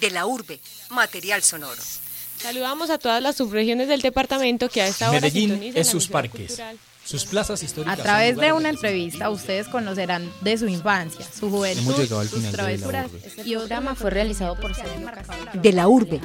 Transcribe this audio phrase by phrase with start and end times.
[0.00, 1.80] De la urbe, material sonoro.
[2.38, 6.48] Saludamos a todas las subregiones del departamento que a esta hora Medellín es sus parques.
[6.48, 6.78] cultural.
[7.04, 7.96] Sus plazas A históricas.
[7.96, 12.28] son través de una entrevista ustedes conocerán de su infancia, su juventud, Hemos llegado al
[12.28, 13.06] sus final de La travesuras.
[13.24, 14.72] Este Y el programa fue realizado por.
[15.52, 16.20] De la urbe,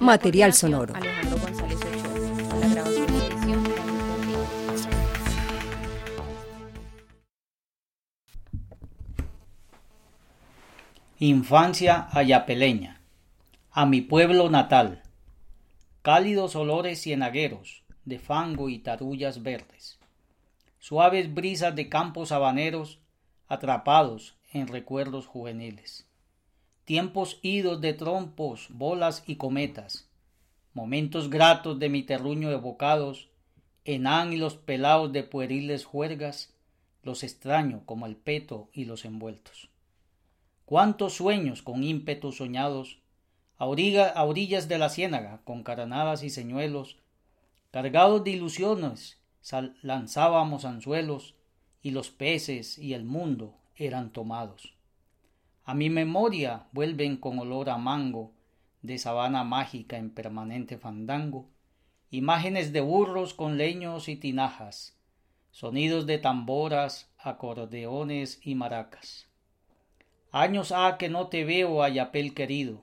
[0.00, 0.94] material sonoro.
[0.94, 2.93] Alejandro González Ochoa.
[11.20, 13.00] Infancia ayapeleña.
[13.70, 15.04] A mi pueblo natal.
[16.02, 20.00] Cálidos olores cienagueros, de fango y tarullas verdes.
[20.80, 22.98] Suaves brisas de campos habaneros,
[23.46, 26.04] atrapados en recuerdos juveniles.
[26.84, 30.08] Tiempos idos de trompos, bolas y cometas.
[30.72, 33.30] Momentos gratos de mi terruño evocados,
[33.84, 36.52] en y los pelados de pueriles juergas,
[37.04, 39.70] los extraño como el peto y los envueltos
[40.64, 43.00] cuántos sueños con ímpetus soñados,
[43.58, 46.98] a, a orillas de la ciénaga, con caranadas y señuelos,
[47.70, 49.20] cargados de ilusiones,
[49.82, 51.34] lanzábamos anzuelos,
[51.82, 54.74] y los peces y el mundo eran tomados.
[55.64, 58.32] A mi memoria vuelven con olor a mango,
[58.80, 61.48] de sabana mágica en permanente fandango,
[62.10, 64.98] imágenes de burros con leños y tinajas,
[65.50, 69.28] sonidos de tamboras, acordeones y maracas.
[70.36, 72.82] Años ha que no te veo, Ayapel querido.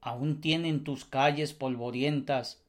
[0.00, 2.64] Aún tienen tus calles polvorientas,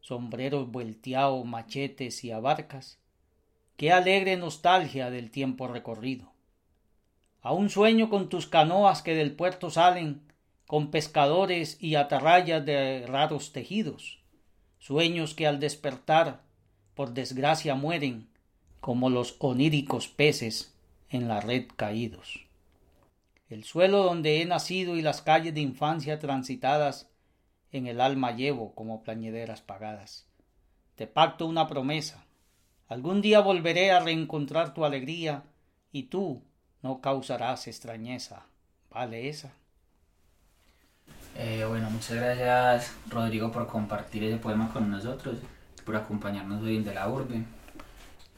[0.00, 2.98] sombreros vuelteados, machetes y abarcas.
[3.76, 6.32] Qué alegre nostalgia del tiempo recorrido.
[7.42, 10.22] Aún sueño con tus canoas que del puerto salen,
[10.66, 14.20] con pescadores y atarrayas de raros tejidos.
[14.78, 16.40] Sueños que al despertar,
[16.94, 18.26] por desgracia mueren,
[18.80, 20.74] como los oníricos peces
[21.10, 22.43] en la red caídos
[23.54, 27.08] el suelo donde he nacido y las calles de infancia transitadas
[27.70, 30.26] en el alma llevo como plañederas pagadas.
[30.96, 32.24] Te pacto una promesa.
[32.88, 35.44] Algún día volveré a reencontrar tu alegría
[35.92, 36.42] y tú
[36.82, 38.44] no causarás extrañeza.
[38.90, 39.52] ¿Vale esa?
[41.36, 45.36] Eh, bueno, muchas gracias Rodrigo por compartir ese poema con nosotros,
[45.84, 47.44] por acompañarnos hoy en De la Urbe.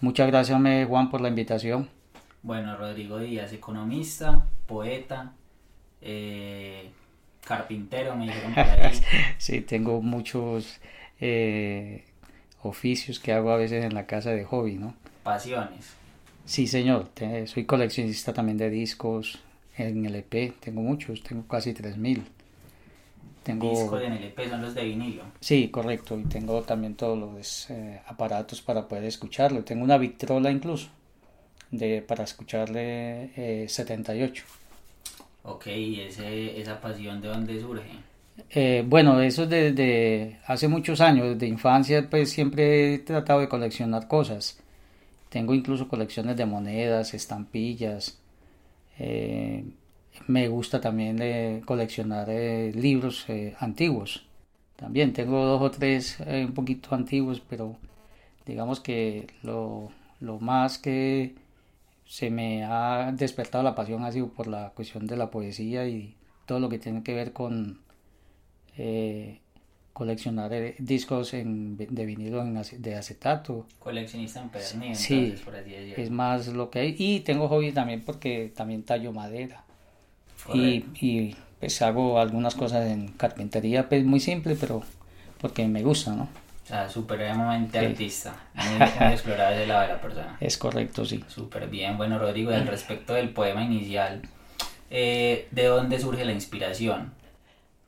[0.00, 1.88] Muchas gracias, me, Juan, por la invitación.
[2.43, 5.32] Bueno, Rodrigo Díaz, economista, poeta,
[6.03, 6.91] eh,
[7.44, 9.00] carpintero, me dijeron por ahí.
[9.38, 10.81] Sí, tengo muchos
[11.21, 12.04] eh,
[12.62, 14.94] oficios que hago a veces en la casa de hobby, ¿no?
[15.22, 15.94] Pasiones.
[16.44, 17.09] Sí, señor.
[17.09, 19.38] te- soy coleccionista también de discos
[19.77, 20.53] en LP.
[20.60, 22.25] Tengo muchos, tengo casi 3000.
[23.43, 23.71] Tengo...
[23.71, 25.22] Discos en LP son los de vinilo.
[25.41, 26.19] Sí, correcto.
[26.19, 29.62] Y tengo también todos los eh, aparatos para poder escucharlo.
[29.65, 30.88] Tengo una Victrola incluso
[31.71, 34.44] de, para escucharle eh, 78.
[35.43, 38.04] Ok, ¿y ese, esa pasión de dónde surge?
[38.50, 44.09] Eh, bueno, eso desde hace muchos años, desde infancia, pues siempre he tratado de coleccionar
[44.09, 44.59] cosas.
[45.28, 48.21] Tengo incluso colecciones de monedas, estampillas.
[48.98, 49.65] eh,
[50.28, 53.27] me gusta también eh, coleccionar libros
[53.60, 54.27] antiguos.
[54.77, 57.77] También tengo dos o tres un poquito antiguos, pero
[58.47, 59.91] digamos que lo,
[60.21, 61.34] lo más que
[62.06, 66.17] se me ha despertado la pasión ha sido por la cuestión de la poesía y
[66.47, 67.81] todo lo que tiene que ver con
[68.77, 69.41] eh,
[69.93, 73.66] coleccionar eh, discos en, de vinilo en de acetato.
[73.78, 76.97] Coleccionista empedernido, Sí, entonces, por es más lo que hay.
[76.99, 79.65] Y tengo hobby también porque también tallo madera.
[80.55, 84.83] Y, y pues hago algunas cosas en carpintería, pues muy simple, pero
[85.41, 86.28] porque me gusta, ¿no?
[86.66, 87.84] O sea, supremamente Sí.
[87.87, 88.34] artista.
[88.54, 90.37] Muy, muy explorado ese lado de la persona.
[90.41, 91.22] Es correcto, sí.
[91.28, 91.97] Súper bien.
[91.97, 94.22] Bueno, Rodrigo, al respecto del poema inicial,
[94.91, 97.12] eh, ¿de dónde surge la inspiración?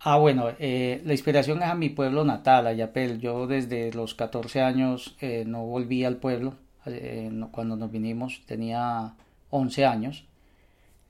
[0.00, 3.20] Ah, bueno, eh, la inspiración es a mi pueblo natal, Ayapel.
[3.20, 6.54] Yo desde los 14 años eh, no volví al pueblo.
[6.86, 9.12] eh, no- cuando nos vinimos tenía
[9.50, 10.24] 11 años.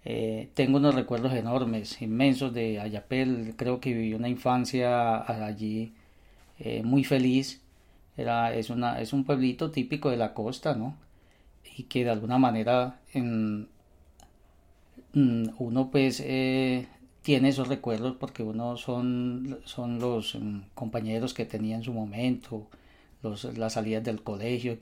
[0.07, 3.53] Eh, tengo unos recuerdos enormes, inmensos de Ayapel.
[3.57, 5.93] Creo que viví una infancia allí
[6.59, 7.61] eh, muy feliz.
[8.17, 10.97] Era, es, una, es un pueblito típico de la costa, ¿no?
[11.77, 13.63] Y que de alguna manera mm,
[15.59, 16.87] uno pues eh,
[17.23, 22.67] tiene esos recuerdos porque uno son, son los mm, compañeros que tenía en su momento,
[23.23, 24.77] los, las salidas del colegio.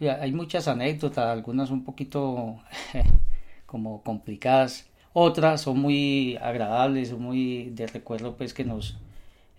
[0.00, 2.60] Y Hay muchas anécdotas, algunas un poquito
[3.66, 8.96] como complicadas, otras son muy agradables, muy de recuerdo pues que nos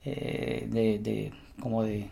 [0.05, 2.09] eh, de, de como de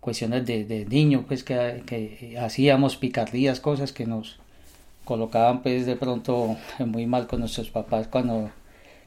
[0.00, 4.40] cuestiones de, de niño pues que, que hacíamos picardías, cosas que nos
[5.04, 8.50] colocaban pues de pronto muy mal con nuestros papás cuando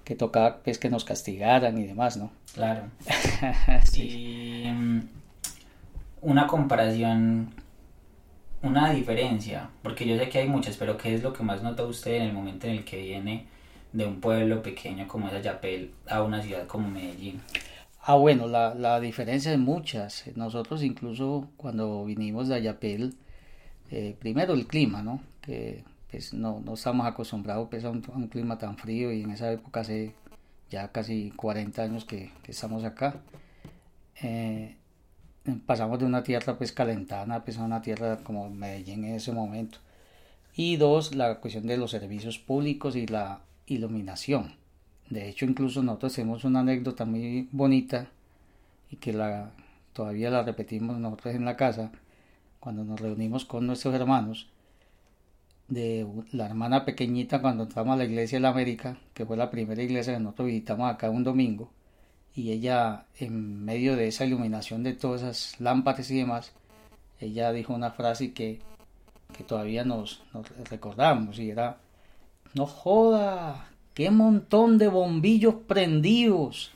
[0.05, 2.31] que tocaba pues que nos castigaran y demás, ¿no?
[2.53, 2.83] Claro.
[3.83, 4.63] Sí.
[4.65, 5.01] Y mm,
[6.21, 7.53] una comparación,
[8.61, 11.83] una diferencia, porque yo sé que hay muchas, pero ¿qué es lo que más nota
[11.83, 13.47] usted en el momento en el que viene
[13.95, 17.41] de un pueblo pequeño como es Ayapel a una ciudad como Medellín?
[18.01, 20.25] Ah, bueno, la, la diferencia es muchas.
[20.35, 23.15] Nosotros incluso cuando vinimos de Ayapel,
[23.89, 25.21] eh, primero el clima, ¿no?
[25.41, 29.51] Que pues no, no estamos acostumbrados pues, a, un, clima tan frío y en esa
[29.51, 30.13] época hace
[30.69, 33.21] ya casi 40 años que, que estamos acá.
[34.21, 34.75] Eh,
[35.65, 39.79] pasamos de una tierra pues calentana pues a una tierra como Medellín en ese momento.
[40.53, 44.53] Y dos, la cuestión de los servicios públicos y la iluminación.
[45.09, 48.09] De hecho, incluso nosotros tenemos una anécdota muy bonita
[48.89, 49.51] y que la,
[49.93, 51.91] todavía la repetimos nosotros en la casa
[52.59, 54.47] cuando nos reunimos con nuestros hermanos
[55.67, 59.49] de la hermana pequeñita cuando entramos a la iglesia de la América, que fue la
[59.49, 61.69] primera iglesia que nosotros visitamos acá un domingo,
[62.35, 66.53] y ella en medio de esa iluminación de todas esas lámparas y demás,
[67.19, 68.59] ella dijo una frase que,
[69.35, 70.23] que todavía nos
[70.69, 71.77] recordamos y era,
[72.55, 76.71] no joda, qué montón de bombillos prendidos.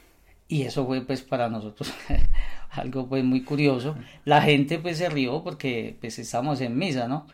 [0.48, 1.94] Y eso fue pues para nosotros
[2.72, 3.96] algo pues muy curioso.
[4.26, 7.28] La gente pues se rió porque pues estamos en misa, ¿no?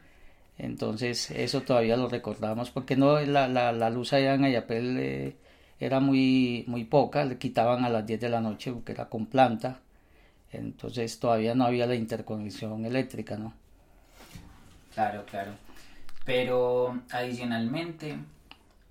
[0.57, 5.35] Entonces eso todavía lo recordamos porque no la, la, luz allá en Ayapel eh,
[5.79, 9.25] era muy, muy poca, le quitaban a las 10 de la noche porque era con
[9.25, 9.79] planta.
[10.51, 13.53] Entonces todavía no había la interconexión eléctrica, ¿no?
[14.93, 15.51] Claro, claro.
[16.23, 18.17] Pero adicionalmente,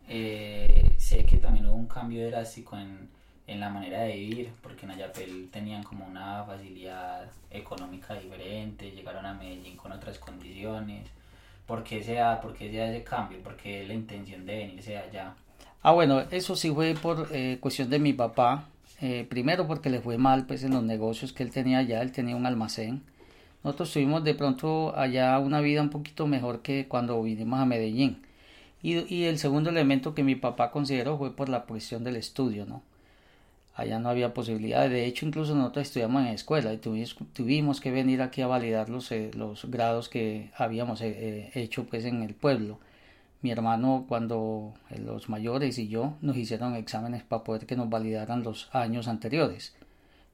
[0.08, 3.08] eh, sé que también hubo un cambio drástico en,
[3.46, 9.26] en la manera de vivir, porque en Ayapel tenían como una facilidad económica diferente, llegaron
[9.26, 11.08] a Medellín con otras condiciones.
[11.66, 13.42] ¿Por qué se da, por ese cambio?
[13.42, 15.34] ¿Por qué la intención de venirse allá?
[15.82, 18.66] Ah, bueno, eso sí fue por eh, cuestión de mi papá.
[19.00, 22.12] Eh, primero porque le fue mal pues en los negocios que él tenía allá, él
[22.12, 23.02] tenía un almacén.
[23.62, 28.22] Nosotros tuvimos de pronto allá una vida un poquito mejor que cuando vinimos a Medellín.
[28.84, 32.82] Y, el segundo elemento que mi papá consideró fue por la cuestión del estudio, ¿no?
[33.74, 34.88] Allá no había posibilidad.
[34.88, 38.90] De hecho, incluso nosotros estudiamos en escuela y tuvimos, tuvimos que venir aquí a validar
[38.90, 42.78] los, eh, los grados que habíamos eh, hecho pues en el pueblo.
[43.44, 47.90] Mi hermano, cuando eh, los mayores y yo nos hicieron exámenes para poder que nos
[47.90, 49.74] validaran los años anteriores.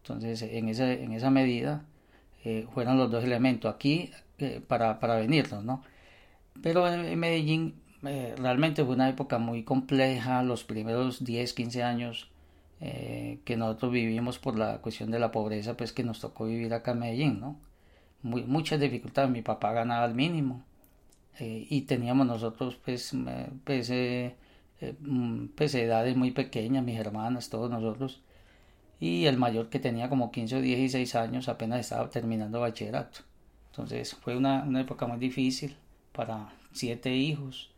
[0.03, 1.85] Entonces, en esa, en esa medida,
[2.45, 5.83] eh, fueron los dos elementos aquí eh, para, para venirnos, ¿no?
[6.63, 7.75] Pero en Medellín
[8.05, 12.31] eh, realmente fue una época muy compleja, los primeros 10, 15 años
[12.81, 16.73] eh, que nosotros vivimos por la cuestión de la pobreza, pues que nos tocó vivir
[16.73, 17.57] acá en Medellín, ¿no?
[18.23, 20.63] Muchas dificultades, mi papá ganaba al mínimo
[21.39, 23.15] eh, y teníamos nosotros pues,
[23.65, 23.91] pues,
[25.01, 28.23] mm, pues edades muy pequeñas, mis hermanas, todos nosotros,
[29.01, 33.21] y el mayor que tenía como 15 o 16 años apenas estaba terminando bachillerato.
[33.71, 35.77] Entonces fue una, una época muy difícil
[36.13, 37.71] para siete hijos.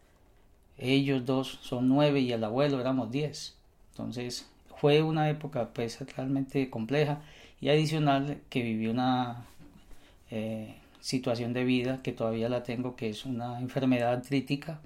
[0.78, 3.54] Ellos dos son nueve y el abuelo éramos diez.
[3.92, 7.20] Entonces fue una época pues realmente compleja
[7.60, 9.46] y adicional que viví una
[10.30, 14.80] eh, situación de vida que todavía la tengo que es una enfermedad artrítica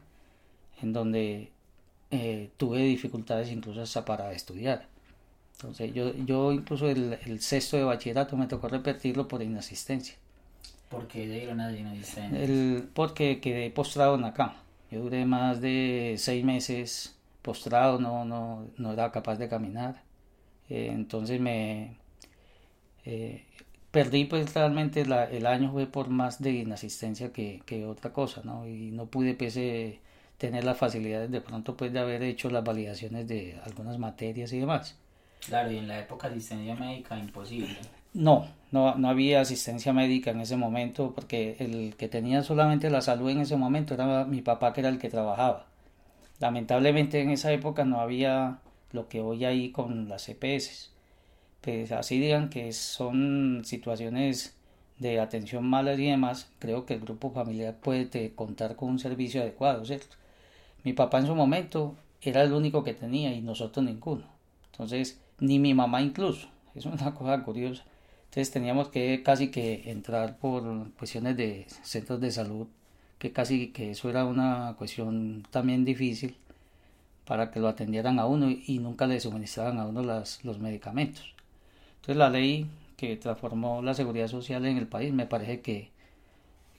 [0.82, 1.50] en donde
[2.10, 4.86] eh, tuve dificultades incluso hasta para estudiar.
[5.54, 10.16] Entonces yo, yo incluso el, el sexto de bachillerato me tocó repetirlo por inasistencia.
[10.90, 12.84] ¿Por qué dieron a inasistencia?
[12.92, 14.65] Porque quedé postrado en la cama.
[14.90, 20.02] Yo duré más de seis meses postrado, no, no, no era capaz de caminar.
[20.70, 21.96] Eh, entonces me
[23.04, 23.44] eh,
[23.90, 28.42] perdí pues realmente la, el año fue por más de inasistencia que, que otra cosa,
[28.44, 28.66] ¿no?
[28.66, 30.00] Y no pude pues eh,
[30.38, 34.60] tener las facilidades de pronto pues de haber hecho las validaciones de algunas materias y
[34.60, 34.96] demás.
[35.46, 37.78] Claro, y en la época de asistencia médica imposible.
[38.16, 43.02] No, no, no había asistencia médica en ese momento porque el que tenía solamente la
[43.02, 45.66] salud en ese momento era mi papá que era el que trabajaba.
[46.40, 48.60] Lamentablemente en esa época no había
[48.92, 50.92] lo que hoy hay con las EPS.
[51.60, 54.56] Pues así digan que son situaciones
[54.98, 59.42] de atención malas y demás, creo que el grupo familiar puede contar con un servicio
[59.42, 60.16] adecuado, ¿cierto?
[60.84, 64.24] Mi papá en su momento era el único que tenía y nosotros ninguno.
[64.72, 66.48] Entonces, ni mi mamá incluso.
[66.74, 67.84] Es una cosa curiosa.
[68.26, 72.66] Entonces teníamos que casi que entrar por cuestiones de centros de salud,
[73.18, 76.36] que casi que eso era una cuestión también difícil
[77.24, 81.34] para que lo atendieran a uno y nunca le suministraban a uno las, los medicamentos.
[81.96, 82.66] Entonces la ley
[82.96, 85.90] que transformó la seguridad social en el país me parece que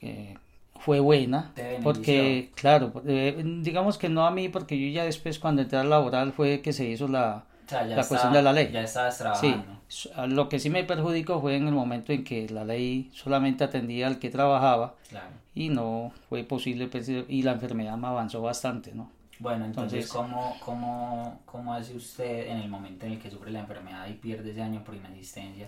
[0.00, 0.36] eh,
[0.80, 1.52] fue buena,
[1.82, 5.90] porque, claro, eh, digamos que no a mí, porque yo ya después cuando entré al
[5.90, 8.70] laboral fue que se hizo la, O sea, ya la está- cuestión de la ley.
[8.72, 9.80] Ya estabas Sí, trabajando.
[9.88, 13.10] s- a lo que sí me perjudicó fue en el momento en que la ley
[13.12, 15.28] solamente atendía al que trabajaba Claro.
[15.54, 19.10] y no fue posible, pues, y la enfermedad me avanzó bastante, ¿no?
[19.38, 23.50] Bueno, entonces, Entonces- ¿cómo, cómo, ¿cómo hace usted en el momento en el que sufre
[23.52, 25.66] la enfermedad y pierde ese año por inasistencia?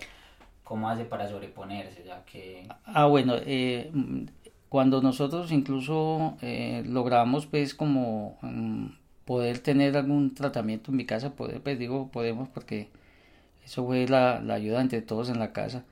[0.63, 2.03] ¿Cómo hace para sobreponerse?
[2.05, 2.67] Ya que...
[2.85, 4.23] Ah, bueno, eh, mm,
[4.69, 8.87] cuando nosotros incluso eh, logramos pues como mm,
[9.31, 12.89] poder tener algún tratamiento en mi casa, poder, pues digo podemos porque
[13.63, 15.85] eso fue la, la ayuda entre todos en la casa,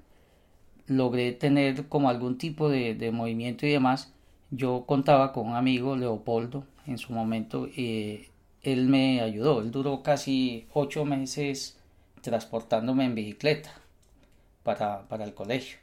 [0.88, 4.12] logré tener como algún tipo de, de movimiento y demás.
[4.52, 8.28] Yo contaba con un amigo, Leopoldo, en su momento, eh,
[8.62, 11.78] él me ayudó, él duró casi ocho meses
[12.20, 13.72] transportándome en bicicleta
[14.64, 15.78] para, para el colegio.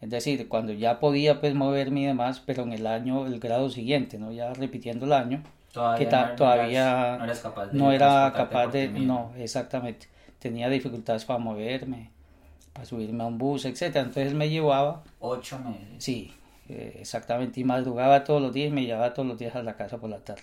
[0.00, 3.68] Es decir, cuando ya podía pues moverme y demás, pero en el año, el grado
[3.68, 4.30] siguiente, ¿no?
[4.30, 8.32] Ya repitiendo el año, Todavía que ta- no, todavía no eras capaz de no era
[8.34, 10.08] capaz de, no, exactamente,
[10.38, 12.10] tenía dificultades para moverme,
[12.72, 14.04] para subirme a un bus, etcétera.
[14.06, 15.86] Entonces me llevaba, Ocho meses.
[15.98, 16.34] sí,
[16.68, 19.76] eh, exactamente, y madrugaba todos los días y me llevaba todos los días a la
[19.76, 20.42] casa por la tarde.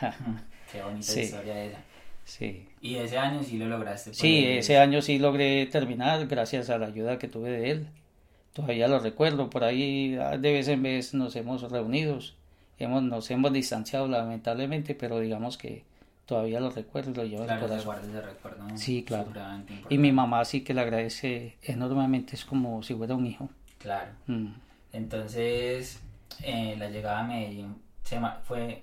[0.72, 1.20] Qué bonita Sí.
[1.20, 1.78] historia esa.
[2.24, 2.68] Sí.
[2.80, 4.12] Y ese año sí lo lograste.
[4.12, 7.86] Sí, ese año sí logré terminar gracias a la ayuda que tuve de él.
[8.52, 12.18] Todavía lo recuerdo, por ahí ah, de vez en vez nos hemos reunido,
[12.78, 15.84] hemos, nos hemos distanciado lamentablemente, pero digamos que
[16.26, 18.10] todavía lo recuerdo y lo llevo en el Claro, corazón.
[18.10, 18.64] ese recuerdo.
[18.76, 19.30] Sí, claro.
[19.88, 23.48] Y mi mamá sí que le agradece enormemente, es como si fuera un hijo.
[23.78, 24.10] Claro.
[24.26, 24.48] Mm.
[24.92, 26.00] Entonces,
[26.42, 28.82] eh, la llegada a Medellín se fue,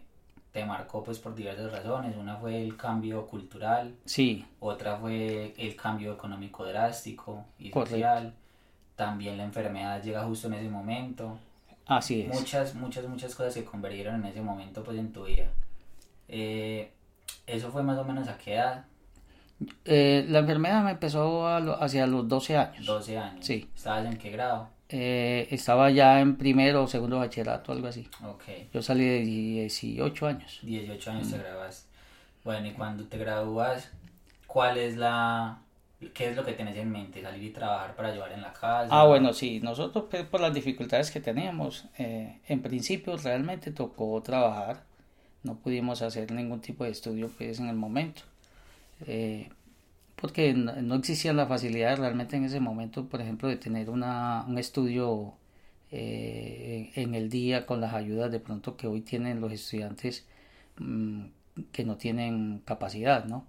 [0.52, 2.16] te marcó pues por diversas razones.
[2.16, 7.96] Una fue el cambio cultural, Sí, otra fue el cambio económico drástico y Correcto.
[7.96, 8.34] social.
[8.96, 11.38] También la enfermedad llega justo en ese momento.
[11.86, 12.28] Así es.
[12.30, 15.48] Muchas, muchas, muchas cosas se convergieron en ese momento pues en tu vida.
[16.28, 16.92] Eh,
[17.48, 18.86] eso fue más o menos a qué edad?
[19.86, 22.86] Eh, la enfermedad me empezó a lo- hacia los 12 años.
[22.86, 23.46] 12 años.
[23.46, 23.70] Sí.
[23.76, 24.70] ¿Estabas en qué grado?
[24.90, 28.08] Eh, estaba ya en primero o segundo bachillerato, algo así.
[28.26, 28.44] Ok.
[28.74, 30.60] Yo salí de 18 años.
[30.64, 31.32] 18 años Mm.
[31.32, 31.90] te graduaste.
[32.44, 33.90] Bueno, y cuando te gradúas,
[34.48, 35.60] ¿cuál es la...
[36.14, 37.22] ¿Qué es lo que tenés en mente?
[37.22, 38.88] ¿Salir y trabajar para llevar en la casa?
[38.90, 44.22] Ah, bueno, sí, nosotros pues, por las dificultades que teníamos, eh, en principio realmente tocó
[44.22, 44.84] trabajar,
[45.44, 48.24] no pudimos hacer ningún tipo de estudio pues en el momento,
[49.06, 49.50] eh,
[50.16, 54.58] porque no, existían las facilidades realmente en ese momento, por ejemplo, de tener una, un
[54.58, 55.34] estudio
[55.92, 60.26] eh, en el día con las ayudas de pronto que hoy tienen los estudiantes
[60.78, 61.26] mm,
[61.72, 63.46] que no tienen capacidad, ¿no?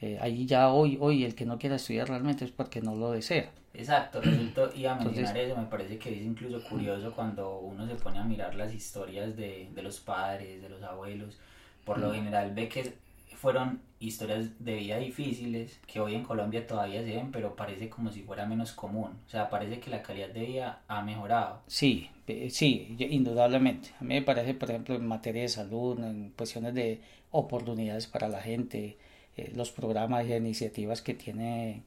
[0.00, 3.12] Eh, ahí ya hoy, hoy el que no quiera estudiar realmente es porque no lo
[3.12, 3.50] desea.
[3.72, 7.86] Exacto, resultó, iba a Entonces- mencionar eso, me parece que es incluso curioso cuando uno
[7.86, 11.38] se pone a mirar las historias de, de los padres, de los abuelos,
[11.84, 12.92] por lo general ve que
[13.36, 18.10] fueron historias de vida difíciles que hoy en Colombia todavía se ven, pero parece como
[18.12, 21.60] si fuera menos común, o sea, parece que la calidad de vida ha mejorado.
[21.66, 23.90] Sí, eh, sí, indudablemente.
[24.00, 27.00] A mí me parece, por ejemplo, en materia de salud, en cuestiones de
[27.32, 28.96] oportunidades para la gente,
[29.36, 31.82] eh, los programas y iniciativas que tiene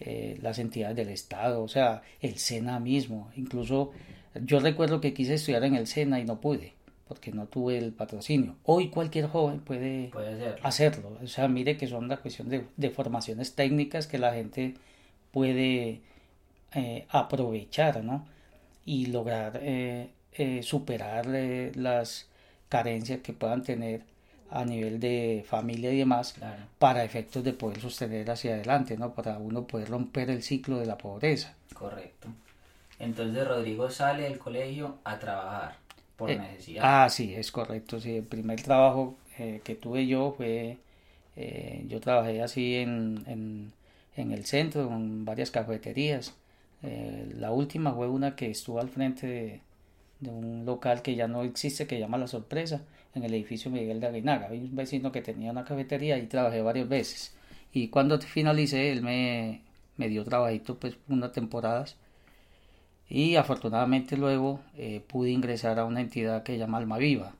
[0.00, 3.30] eh, las entidades del Estado, o sea, el SENA mismo.
[3.36, 3.92] Incluso
[4.34, 6.72] yo recuerdo que quise estudiar en el SENA y no pude,
[7.08, 8.56] porque no tuve el patrocinio.
[8.64, 10.10] Hoy cualquier joven puede
[10.62, 11.18] hacerlo.
[11.22, 14.74] O sea, mire que son la cuestión de, de formaciones técnicas que la gente
[15.32, 16.00] puede
[16.74, 18.26] eh, aprovechar, ¿no?
[18.84, 21.26] Y lograr eh, eh, superar
[21.74, 22.28] las
[22.68, 24.04] carencias que puedan tener
[24.52, 26.62] a nivel de familia y demás Claro.
[26.78, 29.14] para efectos de poder sostener hacia adelante, ¿no?
[29.14, 31.54] Para uno poder romper el ciclo de la pobreza.
[31.74, 32.28] Correcto.
[32.98, 35.76] Entonces Rodrigo sale del colegio a trabajar
[36.16, 36.84] por Eh, necesidad.
[36.84, 38.00] Ah, sí, es correcto.
[38.00, 40.78] Sí, el primer trabajo eh, que tuve yo fue,
[41.36, 43.72] eh, yo trabajé así en, en,
[44.16, 46.34] en el centro, en varias cafeterías.
[47.38, 49.60] La última fue una que estuvo al frente de,
[50.20, 52.82] de un local que ya no existe, que se llama La Sorpresa,
[53.14, 54.46] en el edificio Miguel de Aguinaga.
[54.46, 57.34] Había un vecino que tenía una cafetería y trabajé varias veces.
[57.72, 59.62] Y cuando finalicé, él me,
[59.96, 61.96] me dio trabajito pues unas temporadas.
[63.08, 67.34] Y afortunadamente luego eh, pude ingresar a una entidad que se llama Alma Viva,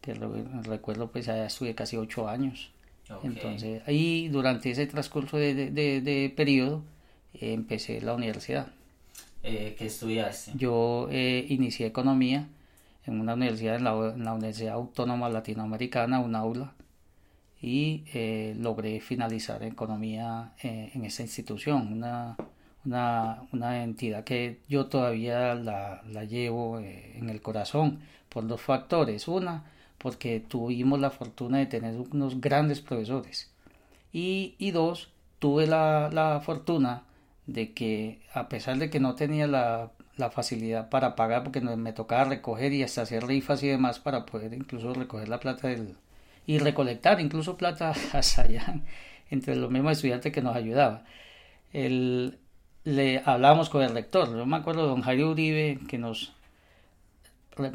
[0.00, 2.70] que re- recuerdo pues allá estuve casi ocho años.
[3.10, 3.24] Ok.
[3.24, 6.82] Entonces ahí durante ese transcurso de, de, de- de periodo
[7.34, 8.68] eh, empecé la universidad.
[9.42, 10.52] Eh, ¿Qué estudiaste?
[10.56, 12.46] Yo eh, inicié economía
[13.06, 16.74] en una universidad, en la, en Universidad Autónoma Latinoamericana, un aula,
[17.60, 22.36] y eh, logré finalizar economía eh, en esta institución, una,
[22.84, 28.60] una, una entidad que yo todavía la, la llevo eh, en el corazón, por dos
[28.60, 29.28] factores.
[29.28, 29.64] Una,
[29.98, 33.50] porque tuvimos la fortuna de tener unos grandes profesores.
[34.12, 37.04] Y, y dos, tuve la, la fortuna
[37.46, 41.92] de que a pesar de que no tenía la, la facilidad para pagar porque me
[41.92, 45.96] tocaba recoger y hasta hacer rifas y demás para poder incluso recoger la plata del,
[46.46, 48.80] y recolectar incluso plata hasta allá
[49.30, 51.04] entre los mismos estudiantes que nos ayudaba.
[51.72, 52.38] El,
[52.84, 56.32] le hablábamos con el rector, yo me acuerdo de don Jairo Uribe que nos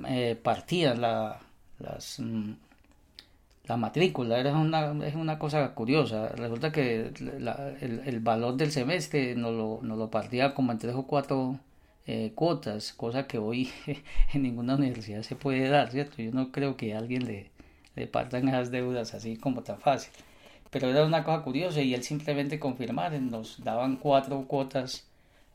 [0.07, 1.39] eh, partía la,
[1.79, 2.53] las, mm,
[3.65, 6.29] la matrícula, era una, es una cosa curiosa.
[6.29, 10.95] Resulta que el, el, valor del semestre nos lo, nos lo partía como en tres
[10.95, 11.59] o cuatro
[12.07, 13.69] eh, cuotas, cosa que hoy
[14.33, 16.21] en ninguna universidad se puede dar, ¿cierto?
[16.21, 17.51] Yo no creo que a alguien le,
[17.95, 20.11] le partan esas deudas así como tan fácil.
[20.69, 25.05] Pero era una cosa curiosa y él simplemente confirmar, nos daban cuatro cuotas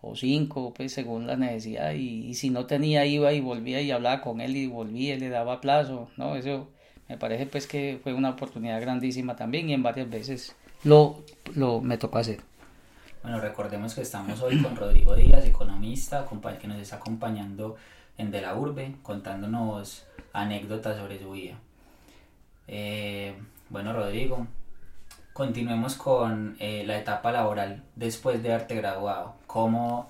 [0.02, 4.20] o cinco, pues según la necesidad, y, si no tenía iba y volvía y hablaba
[4.20, 6.36] con él y volvía y le daba plazo, ¿no?
[6.36, 6.68] Eso
[7.08, 11.24] me parece pues que fue una oportunidad grandísima también y en varias veces lo,
[11.54, 12.40] lo me tocó hacer.
[13.26, 16.24] Bueno, recordemos que estamos hoy con Rodrigo Díaz, economista,
[16.60, 17.74] que nos está acompañando
[18.18, 21.58] en De la Urbe, contándonos anécdotas sobre su vida.
[22.68, 23.34] Eh,
[23.68, 24.46] bueno, Rodrigo,
[25.32, 29.34] continuemos con eh, la etapa laboral después de haberte graduado.
[29.48, 30.08] ¿Cómo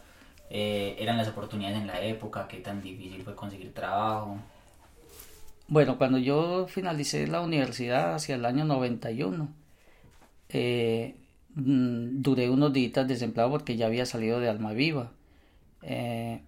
[0.50, 2.46] eh, eran las oportunidades en la época?
[2.46, 4.36] ¿Qué tan difícil fue conseguir trabajo?
[5.68, 9.48] Bueno, cuando yo finalicé la universidad hacia el año 91,
[10.50, 11.16] eh,
[11.56, 15.12] mm, duré unos días desempleado porque ya había salido de Alma Viva.
[15.82, 16.40] Eh,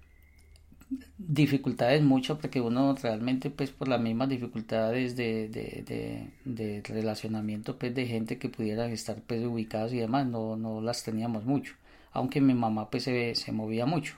[1.18, 7.94] dificultades mucho porque uno realmente pues por las mismas dificultades de, de, de, relacionamiento pues
[7.94, 11.74] de gente que pudieran estar pues ubicados y demás no, no las teníamos mucho
[12.12, 14.14] aunque mi mamá pues se, se movía mucho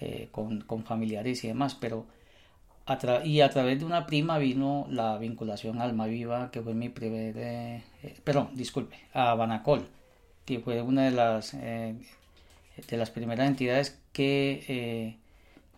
[0.00, 2.06] eh, con, con familiares y demás pero
[3.24, 6.88] y a través de una prima vino la vinculación a Alma Viva, que fue mi
[6.88, 7.82] primer, eh,
[8.24, 9.86] perdón, disculpe, a Banacol,
[10.64, 11.94] fue una de las, eh,
[12.88, 15.16] de las primeras entidades que,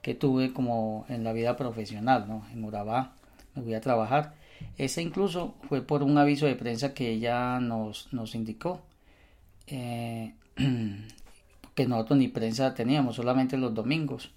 [0.02, 2.46] que tuve como en la vida profesional, ¿no?
[2.52, 3.14] En Urabá
[3.54, 4.34] me voy a trabajar.
[4.78, 8.82] Ese incluso fue por un aviso de prensa que ella nos, nos indicó.
[9.66, 10.32] que
[11.88, 14.30] nosotros ni prensa teníamos, solamente los domingos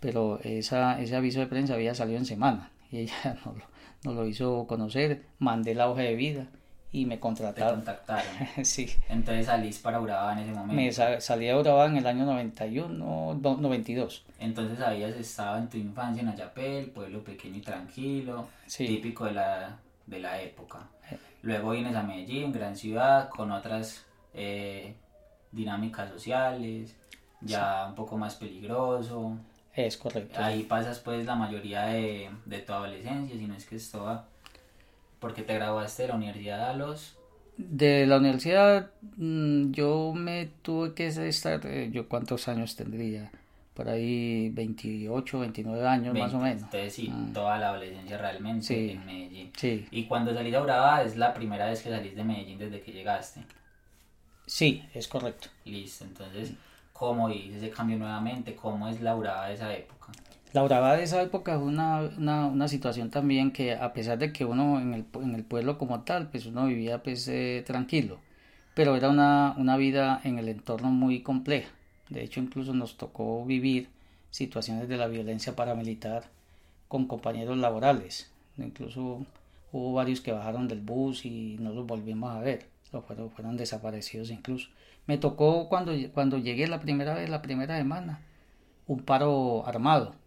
[0.00, 3.54] pero esa, ese aviso de prensa había salido en semana y ella lo,
[4.02, 6.48] nos lo hizo conocer, mandé la hoja de vida
[6.92, 7.80] y me contrataron.
[7.80, 8.32] Te contactaron.
[8.64, 8.90] sí.
[9.08, 10.74] Entonces salís para Urabá en ese momento.
[10.74, 14.24] Me salí a Urabá en el año 91, 92.
[14.38, 19.78] Entonces habías estado en tu infancia en Ayapel, pueblo pequeño y tranquilo, típico de la,
[20.06, 20.88] de la época.
[21.10, 21.18] Eh.
[21.42, 24.94] Luego vienes a Medellín, gran ciudad, con otras eh,
[25.52, 26.96] dinámicas sociales,
[27.40, 29.38] ya un poco más peligroso.
[29.74, 30.40] Es correcto.
[30.42, 34.26] Ahí pasas pues la mayoría de, de tu adolescencia, si no es que es toda.
[35.20, 37.16] Porque te graduaste de la universidad a los...
[37.56, 43.30] De la universidad mm, yo me tuve que estar, eh, yo cuántos años tendría,
[43.74, 46.62] por ahí 28, 29 años más o menos.
[46.62, 47.34] Entonces sí, mm.
[47.34, 49.52] toda la adolescencia realmente en Medellín.
[49.56, 49.86] Sí.
[49.90, 52.92] Y cuando salís a Urabá es la primera vez que salís de Medellín desde que
[52.92, 53.42] llegaste.
[54.46, 55.48] Sí, es correcto.
[55.66, 56.54] Listo, entonces
[57.00, 60.12] cómo hice ese cambio nuevamente, cómo es la Urabá de esa época.
[60.52, 64.44] La Urabá de esa época es una, una, situación también que a pesar de que
[64.44, 68.18] uno en el, en el pueblo como tal, pues uno vivía pues eh, tranquilo,
[68.74, 71.70] pero era una, una vida en el entorno muy compleja.
[72.08, 73.88] De hecho, incluso nos tocó vivir
[74.30, 76.24] situaciones de la violencia paramilitar
[76.88, 78.32] con compañeros laborales.
[78.58, 79.24] Incluso
[79.70, 82.66] hubo varios que bajaron del bus y no los volvimos a ver,
[83.06, 84.68] fueron, fueron desaparecidos incluso.
[85.06, 88.20] Me tocó cuando, cuando llegué la primera vez, la primera semana,
[88.88, 90.19] un paro armado.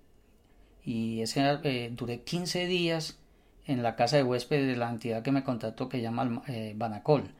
[0.85, 3.17] Y ese eh, duré 15 días
[3.65, 7.31] en la casa de huéspedes de la entidad que me contrató que llama eh, Banacol.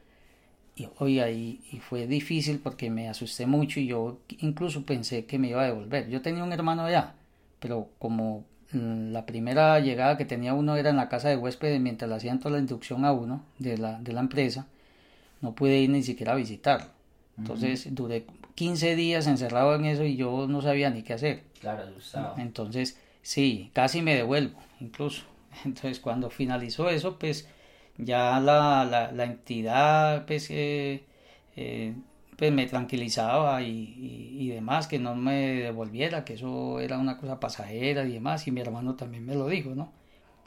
[0.75, 5.37] Y hoy ahí y fue difícil porque me asusté mucho y yo incluso pensé que
[5.37, 6.09] me iba a devolver.
[6.09, 7.13] Yo tenía un hermano allá,
[7.59, 11.79] pero como mm, la primera llegada que tenía uno era en la casa de huéspedes
[11.79, 14.67] mientras le hacían toda la inducción a uno de la, de la empresa,
[15.41, 16.87] no pude ir ni siquiera a visitarlo.
[17.37, 18.25] Entonces duré
[18.55, 21.43] 15 días encerrado en eso y yo no sabía ni qué hacer.
[21.59, 22.35] Claro, asustado.
[22.37, 25.23] Entonces, sí, casi me devuelvo, incluso.
[25.65, 27.47] Entonces, cuando finalizó eso, pues
[27.97, 31.05] ya la, la, entidad, pues, eh,
[31.55, 31.95] eh,
[32.37, 37.39] pues me tranquilizaba y, y, demás, que no me devolviera, que eso era una cosa
[37.39, 39.91] pasajera y demás, y mi hermano también me lo dijo, ¿no?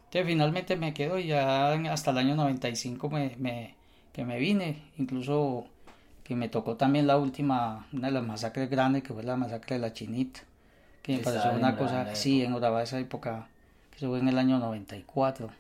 [0.06, 3.74] Entonces, finalmente me quedo y ya hasta el año 95 me, me,
[4.12, 5.66] que me vine, incluso
[6.24, 9.76] que me tocó también la última, una de las masacres grandes, que fue la masacre
[9.76, 10.40] de la Chinita,
[11.06, 13.48] que me pareció una cosa, sí, en Urabá esa época,
[13.96, 15.50] Eso fue en el año 94.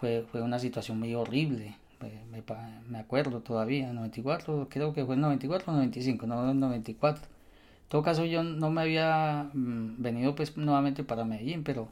[0.00, 1.76] Fue, fue una situación muy horrible.
[2.00, 2.42] Me,
[2.88, 7.24] me acuerdo todavía, 94, creo que fue en 94 o 95, no en 94.
[7.24, 11.88] En todo caso yo no me había mm, venido pues nuevamente para Medellín, pero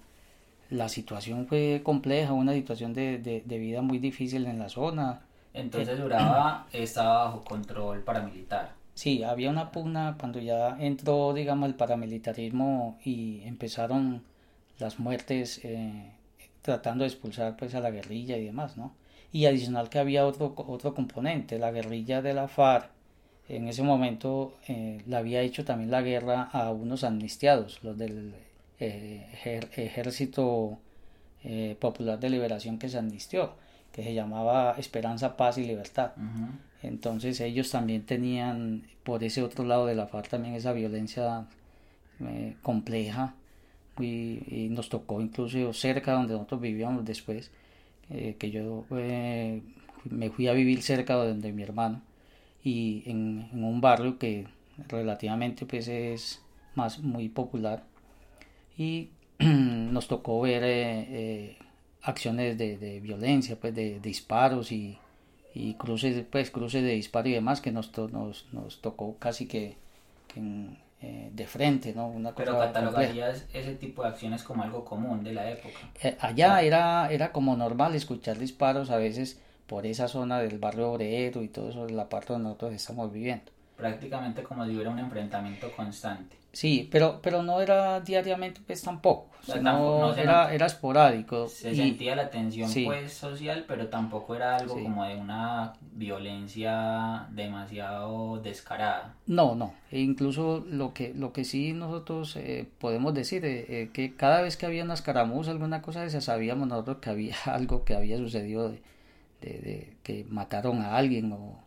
[0.70, 5.22] la situación fue compleja, una situación de, de, de vida muy difícil en la zona.
[5.54, 8.74] Entonces Urabá estaba bajo control paramilitar.
[8.94, 14.22] Sí, había una pugna cuando ya entró, digamos, el paramilitarismo y empezaron
[14.78, 16.12] las muertes eh,
[16.62, 18.94] tratando de expulsar pues a la guerrilla y demás, ¿no?
[19.32, 22.90] Y adicional que había otro, otro componente, la guerrilla de la FARC,
[23.48, 28.34] en ese momento eh, le había hecho también la guerra a unos amnistiados, los del
[28.78, 29.26] eh,
[29.76, 30.78] Ejército
[31.44, 33.54] eh, Popular de Liberación que se amnistió,
[33.92, 36.12] que se llamaba Esperanza, Paz y Libertad.
[36.82, 41.46] Entonces ellos también tenían por ese otro lado de la FARC también esa violencia
[42.20, 43.34] eh, compleja.
[44.00, 47.50] Y, nos tocó incluso cerca donde nosotros vivíamos después,
[48.10, 49.62] eh, que yo eh,
[50.04, 52.02] me fui a vivir cerca de donde mi hermano.
[52.64, 54.46] Y en, un barrio que
[54.88, 56.42] relativamente pues es
[56.74, 57.84] más muy popular.
[58.78, 61.56] Y nos tocó ver
[62.02, 64.98] acciones de, violencia pues de disparos y,
[65.54, 69.76] y cruces pues cruces de disparo y demás que nos, nos, nos tocó casi que,
[70.28, 74.84] que en, eh, de frente no una pero catalogarías ese tipo de acciones como algo
[74.84, 75.78] común de la época.
[76.02, 80.92] Eh, allá era era como normal escuchar disparos a veces por esa zona del barrio
[80.92, 83.50] obrero y todo eso la parte donde nosotros estamos viviendo.
[83.76, 89.30] Prácticamente como si hubiera un enfrentamiento constante Sí, pero, pero no era diariamente pues tampoco,
[89.42, 91.48] sino no era, era esporádico.
[91.48, 92.84] se y- sentía la tensión sí.
[92.84, 94.82] pues social pero tampoco era algo Sí.
[94.82, 101.72] como de una violencia demasiado descarada No, no, e incluso lo que, lo que sí
[101.72, 106.02] nosotros eh, podemos decir, eh, eh, que cada vez que había una escaramuza, alguna cosa
[106.02, 108.82] de esa, sabíamos nosotros que había algo que había sucedido de,
[109.40, 111.58] de- de que mataron a alguien o,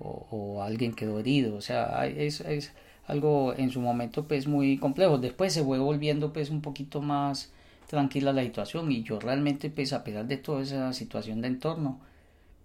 [0.00, 2.72] o, o alguien quedó herido, o sea, es, es
[3.06, 7.50] algo en su momento pues muy complejo, después se fue volviendo pues un poquito más
[7.88, 12.00] tranquila la situación y yo realmente pues a pesar de toda esa situación de entorno,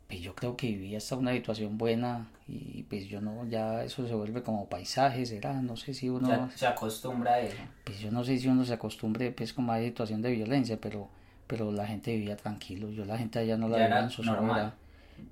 [0.08, 4.08] pues yo creo que vivía hasta una situación buena y pues yo no, ya eso
[4.08, 8.00] se vuelve como paisaje, será, no sé si uno, Ya se acostumbra a eso pues
[8.00, 11.10] yo no sé si uno se acostumbre pues como a esa situación de violencia, pero,
[11.47, 14.73] pero la gente vivía tranquilo, yo la gente allá no la veía en normal.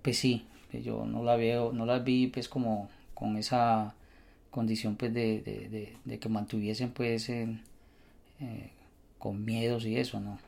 [0.01, 3.93] pues sí, pues yo no la veo, no las vi pues como con esa
[4.55, 7.59] condición pues de, de, de, de que mantuviesen pues eh,
[9.19, 10.39] con miedos y eso, ¿no?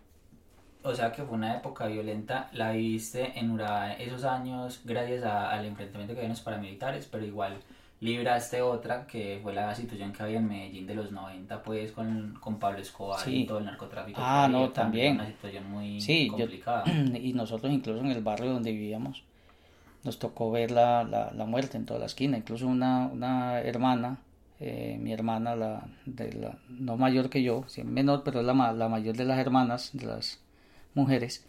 [0.84, 5.52] O sea que fue una época violenta, la viviste en Urabá esos años gracias a-
[5.52, 7.58] al enfrentamiento que había en los paramilitares, pero igual
[8.00, 12.38] libraste otra que fue la situación que había en Medellín de los 90 pues con,
[12.40, 13.42] con Pablo Escobar Sí.
[13.42, 14.22] y todo el narcotráfico.
[14.24, 15.16] Ah, no, también.
[15.16, 16.84] Una situación muy Sí, yo- complicada.
[17.22, 19.24] y nosotros incluso en el barrio donde vivíamos
[20.08, 24.20] nos tocó ver la, la, la muerte en toda la esquina, incluso una, una hermana,
[24.62, 28.54] eh, mi hermana, la, de la, no mayor que yo, sí, menor, pero es la,
[28.72, 30.40] la mayor de las hermanas, de las
[30.96, 31.46] mujeres,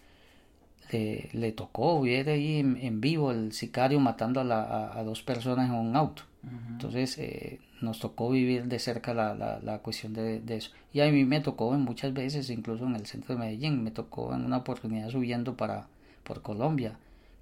[0.91, 5.05] le, le tocó ver ahí en, en vivo el sicario matando a, la, a, a
[5.05, 6.23] dos personas en un auto.
[6.71, 10.71] Entonces eh, nos tocó vivir de cerca la, la, la cuestión de, de eso.
[10.93, 13.91] Y a mí me tocó en muchas veces, incluso en el centro de Medellín, me
[13.91, 15.87] tocó en una oportunidad subiendo para
[16.25, 16.97] por Colombia,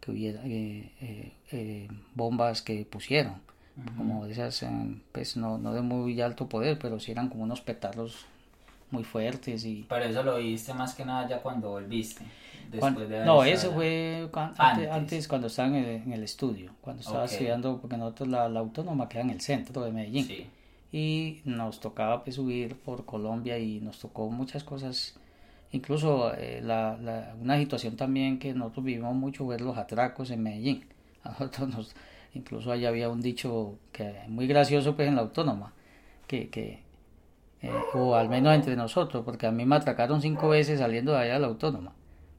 [0.06, 3.34] que hubiera eh, eh, bombas que pusieron,
[3.96, 4.68] como esas, eh,
[5.10, 8.24] pues no, no de muy alto poder, pero sí eran como unos petardos
[8.92, 9.84] muy fuertes y...
[9.88, 12.24] Pero eso lo viste más que nada ya cuando volviste.
[12.70, 15.28] Después de no, eso fue antes, Antes.
[15.28, 19.08] cuando estaba en el, en el estudio, cuando estaba estudiando, porque nosotros la, la autónoma
[19.08, 20.26] queda en el centro de Medellín.
[20.26, 20.46] Sí.
[20.92, 25.16] y nos tocaba pues subir por Colombia y nos tocó muchas cosas
[25.76, 30.42] incluso eh, la, la- una situación también que nosotros vivimos mucho ver los atracos en
[30.42, 30.86] Medellín.
[31.24, 31.94] Nosotros nos,
[32.34, 35.72] incluso allá había un dicho que muy gracioso pues en la autónoma
[36.28, 36.80] que, que
[37.62, 41.18] eh, o al menos entre nosotros porque a mí me atracaron cinco veces saliendo de
[41.18, 41.92] allá de la autónoma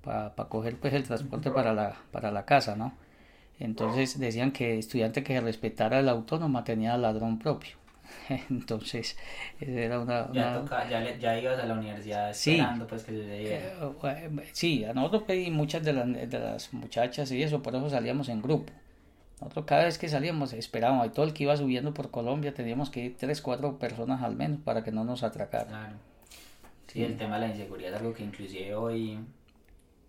[0.04, 2.93] para coger pues el transporte para la para la casa no
[3.60, 7.78] entonces decían que estudiante que respetara la autónoma tenía ladrón propio
[8.49, 9.17] entonces
[9.59, 12.51] era una, Ya, una- toca, ya, le- ya ibas a la universidad Sí.
[12.51, 17.31] esperando pues que eh, sí, a nosotros pues, y muchas de las, de las muchachas
[17.31, 18.71] y eso, por eso salíamos en grupo.
[19.39, 22.89] Nosotros cada vez que salíamos esperábamos, y todo el que iba subiendo por Colombia teníamos
[22.89, 25.67] que ir tres, cuatro personas al menos para que no nos atracaran.
[25.67, 25.95] Claro.
[26.87, 29.19] Sí, el tema de la inseguridad es algo que inclusive hoy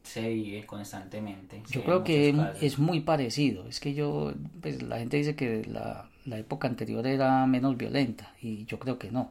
[0.08, 1.62] se vive constantemente.
[1.70, 2.62] Yo creo que casos.
[2.62, 3.68] es muy parecido.
[3.68, 8.34] Es que yo, pues la gente dice que la, la época anterior era menos violenta
[8.40, 9.30] y yo creo que no.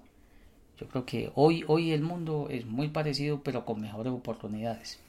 [0.80, 5.00] Yo creo que hoy, hoy el mundo es muy parecido, pero con mejores oportunidades.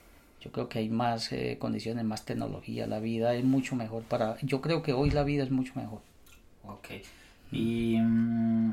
[0.40, 4.38] Yo creo que hay más eh, condiciones, más tecnología, la vida es mucho mejor para...
[4.40, 6.00] Yo creo que hoy la vida es mucho mejor.
[6.64, 6.88] Ok.
[7.52, 8.72] Y mm,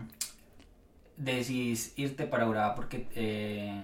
[1.17, 3.81] decís irte para Urabá porque eh,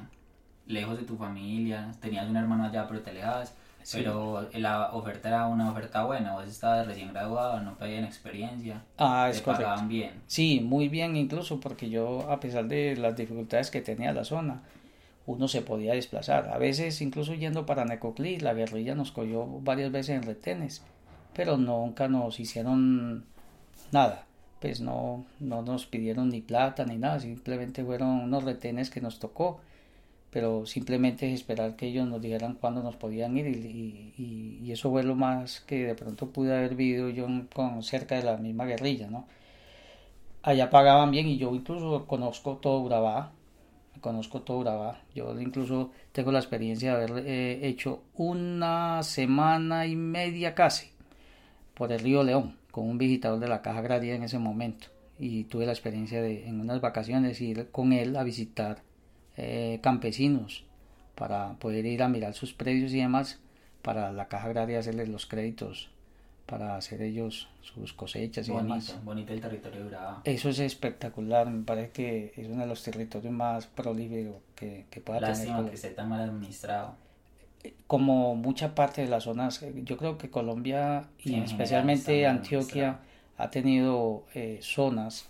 [0.71, 3.53] lejos de tu familia, tenías un hermano allá pero te alejabas,
[3.83, 3.97] Sí.
[3.97, 9.27] pero la oferta era una oferta buena, vos estabas recién graduado, no pedían experiencia, Ah,
[9.31, 9.63] te es correcto.
[9.65, 10.11] pagaban bien.
[10.27, 14.61] Sí, muy bien incluso porque yo, a pesar de las dificultades que tenía la zona,
[15.25, 16.49] uno se podía desplazar.
[16.49, 20.83] A veces incluso yendo para Necoclí, la guerrilla nos cogió varias veces en retenes,
[21.33, 23.25] pero nunca nos hicieron
[23.91, 24.25] nada.
[24.59, 29.17] Pues no, no nos pidieron ni plata ni nada, simplemente fueron unos retenes que nos
[29.17, 29.59] tocó,
[30.31, 35.03] pero simplemente es esperar que ellos nos dijeran cuándo nos podían ir y eso fue
[35.03, 39.09] lo más que de pronto pude haber vivido yo con cerca de la misma guerrilla,
[39.09, 39.27] ¿no?
[40.43, 43.31] allá pagaban bien y yo incluso conozco todo Urabá,
[44.01, 45.01] conozco todo Urabá.
[45.13, 50.89] Yo incluso tengo la experiencia de haber eh, hecho una semana y media casi
[51.73, 54.87] por el río León con un visitador de la Caja Agraria en ese momento
[55.19, 58.81] y tuve la experiencia de en unas vacaciones ir con él a visitar
[59.37, 60.63] eh, campesinos
[61.15, 63.39] para poder ir a mirar sus predios y demás
[63.81, 65.89] para la Caja Agraria hacerles los créditos
[66.45, 68.87] para hacer ellos sus cosechas y demás.
[68.87, 70.21] Bonito, bonito el territorio de Urabá.
[70.25, 75.01] Eso es espectacular, me parece que es uno de los territorios más prolíferos que, que
[75.01, 76.95] pueda tener Lástima que esté tan mal administrado.
[77.87, 82.99] Como mucha parte de las zonas, eh, yo creo que Colombia y Sí, especialmente Antioquia
[83.37, 85.27] ha tenido eh, zonas,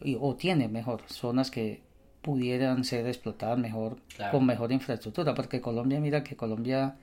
[0.00, 1.82] y- o tiene mejor, zonas que
[2.24, 4.32] pudieran ser explotadas mejor, Claro.
[4.32, 6.96] con mejor infraestructura, porque Colombia, mira que Colombia,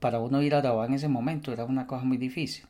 [0.00, 2.64] para uno ir a Arabá en ese momento era una cosa muy difícil.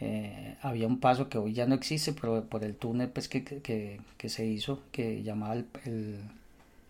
[0.00, 3.42] Eh, había un paso que hoy ya no existe, pero por el túnel pues, que,
[3.44, 6.20] que, que se hizo, que llamaba el, el-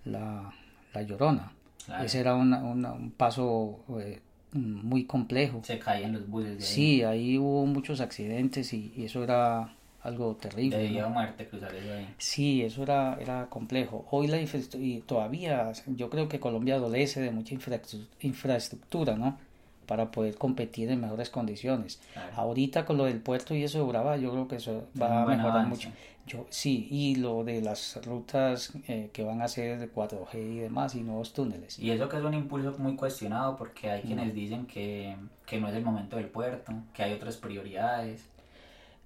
[0.05, 0.53] la,
[0.93, 1.53] la Llorona.
[1.87, 2.05] Claro.
[2.05, 4.21] Ese era una- una- un paso eh,
[4.53, 5.61] muy complejo.
[5.65, 6.71] Se caían los buses de ahí.
[6.75, 10.91] Sí, ahí hubo muchos accidentes y, y eso era algo terrible.
[11.01, 11.11] ¿no?
[11.11, 12.15] muerte cruzar eso ahí.
[12.19, 14.07] Sí, eso era, era complejo.
[14.11, 19.39] Hoy la y todavía yo creo que Colombia adolece de mucha infraestru- infraestructura, ¿no?
[19.87, 22.01] Para poder competir en mejores condiciones.
[22.13, 22.33] Claro.
[22.37, 25.27] Ahorita con lo del puerto y eso de Urabá, yo creo que eso va a
[25.27, 25.69] mejorar avance.
[25.89, 25.89] mucho.
[26.27, 30.59] Yo, sí, y lo de las rutas eh, que van a ser de 4G y
[30.61, 31.79] demás y nuevos túneles.
[31.79, 35.69] Y eso que es un impulso muy cuestionado porque hay quienes dicen que, que no
[35.69, 38.25] es el momento del puerto, que hay otras prioridades.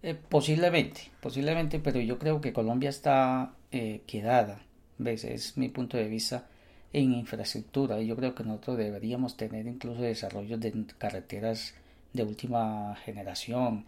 [0.03, 4.61] Eh, posiblemente, posiblemente, pero yo creo que Colombia está eh, quedada,
[4.99, 5.25] ¿ves?
[5.25, 6.47] Es mi punto de vista
[6.93, 11.75] en infraestructura yo creo que nosotros deberíamos tener incluso desarrollos de carreteras
[12.13, 13.85] de última generación,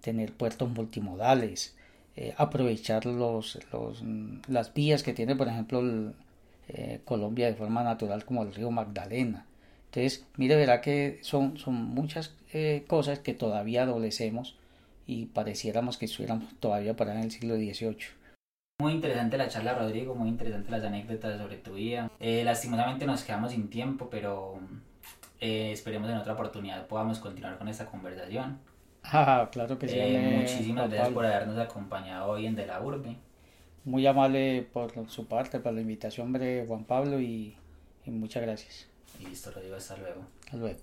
[0.00, 1.76] tener puertos multimodales,
[2.16, 6.12] eh, aprovechar los, los, mm, las vías que tiene, por ejemplo,
[6.68, 9.46] eh, Colombia de forma natural como el río Magdalena.
[9.86, 14.56] Entonces, mire, verá que son, son muchas eh, cosas que todavía adolecemos
[15.10, 17.96] y pareciéramos que estuviéramos todavía para en el siglo XVIII.
[18.80, 22.08] Muy interesante la charla, Rodrigo, muy interesante las anécdotas sobre tu vida.
[22.20, 24.60] Eh, lastimosamente nos quedamos sin tiempo, pero
[25.40, 28.58] eh, esperemos en otra oportunidad podamos continuar con esta conversación.
[29.02, 29.94] Ah, claro que sí.
[29.96, 33.16] Eh, muchísimas gracias por habernos acompañado hoy en De la Urbe.
[33.82, 37.56] Muy amable por su parte, por la invitación, hombre, Juan Pablo, y,
[38.04, 38.86] y muchas gracias.
[39.18, 40.20] Y listo, Rodrigo, hasta luego.
[40.44, 40.80] Hasta luego.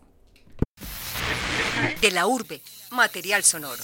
[2.01, 2.59] De la urbe,
[2.91, 3.83] material sonoro.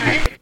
[0.00, 0.35] All right.